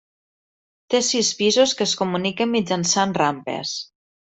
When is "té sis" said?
0.93-1.29